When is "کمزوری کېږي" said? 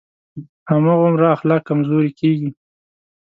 1.69-2.49